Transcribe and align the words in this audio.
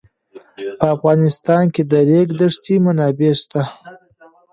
په 0.77 0.85
افغانستان 0.95 1.63
کې 1.73 1.83
د 1.85 1.87
د 1.91 1.93
ریګ 2.09 2.29
دښتې 2.39 2.75
منابع 2.85 3.33
شته. 3.41 3.63